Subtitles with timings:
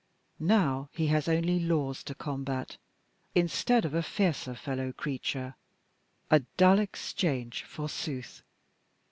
[0.39, 2.77] Now, he has only laws to combat,
[3.35, 5.53] instead of a fiercer fellow creature
[6.31, 8.41] a dull exchange forsooth!